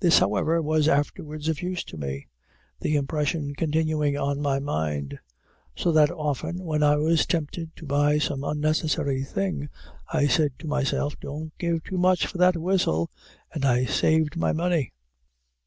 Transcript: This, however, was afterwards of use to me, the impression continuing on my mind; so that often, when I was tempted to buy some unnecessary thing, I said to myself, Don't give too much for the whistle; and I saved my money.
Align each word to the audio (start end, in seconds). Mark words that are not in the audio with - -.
This, 0.00 0.20
however, 0.20 0.62
was 0.62 0.88
afterwards 0.88 1.50
of 1.50 1.60
use 1.60 1.84
to 1.84 1.98
me, 1.98 2.28
the 2.80 2.96
impression 2.96 3.54
continuing 3.54 4.16
on 4.16 4.40
my 4.40 4.58
mind; 4.58 5.18
so 5.76 5.92
that 5.92 6.10
often, 6.10 6.64
when 6.64 6.82
I 6.82 6.96
was 6.96 7.26
tempted 7.26 7.76
to 7.76 7.84
buy 7.84 8.16
some 8.16 8.42
unnecessary 8.42 9.22
thing, 9.22 9.68
I 10.10 10.28
said 10.28 10.52
to 10.60 10.66
myself, 10.66 11.20
Don't 11.20 11.52
give 11.58 11.84
too 11.84 11.98
much 11.98 12.26
for 12.26 12.38
the 12.38 12.58
whistle; 12.58 13.10
and 13.52 13.66
I 13.66 13.84
saved 13.84 14.34
my 14.38 14.54
money. 14.54 14.94